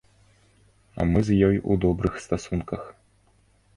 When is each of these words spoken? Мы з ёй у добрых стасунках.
Мы 1.11 1.19
з 1.29 1.37
ёй 1.49 1.57
у 1.71 1.77
добрых 1.85 2.13
стасунках. 2.27 2.81